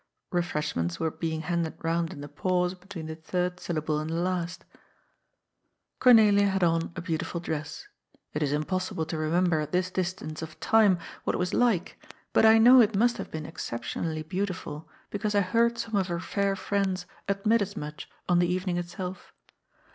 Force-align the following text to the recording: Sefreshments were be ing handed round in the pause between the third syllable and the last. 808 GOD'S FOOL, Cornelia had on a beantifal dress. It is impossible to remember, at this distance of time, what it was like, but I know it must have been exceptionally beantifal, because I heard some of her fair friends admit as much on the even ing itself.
Sefreshments 0.33 0.99
were 0.99 1.11
be 1.11 1.31
ing 1.31 1.41
handed 1.41 1.75
round 1.83 2.11
in 2.11 2.21
the 2.21 2.27
pause 2.27 2.73
between 2.73 3.05
the 3.05 3.13
third 3.15 3.59
syllable 3.59 3.99
and 3.99 4.09
the 4.09 4.15
last. 4.15 4.63
808 4.63 4.71
GOD'S 4.73 5.03
FOOL, 5.13 5.95
Cornelia 5.99 6.47
had 6.49 6.63
on 6.63 6.81
a 6.95 7.01
beantifal 7.03 7.39
dress. 7.39 7.87
It 8.33 8.41
is 8.41 8.51
impossible 8.51 9.05
to 9.05 9.17
remember, 9.19 9.59
at 9.59 9.71
this 9.71 9.91
distance 9.91 10.41
of 10.41 10.59
time, 10.59 10.97
what 11.23 11.35
it 11.35 11.37
was 11.37 11.53
like, 11.53 12.01
but 12.33 12.47
I 12.47 12.57
know 12.57 12.81
it 12.81 12.95
must 12.95 13.17
have 13.17 13.29
been 13.29 13.45
exceptionally 13.45 14.23
beantifal, 14.23 14.87
because 15.11 15.35
I 15.35 15.41
heard 15.41 15.77
some 15.77 15.95
of 15.95 16.07
her 16.07 16.19
fair 16.19 16.55
friends 16.55 17.05
admit 17.27 17.61
as 17.61 17.77
much 17.77 18.09
on 18.27 18.39
the 18.39 18.47
even 18.47 18.69
ing 18.69 18.77
itself. 18.77 19.33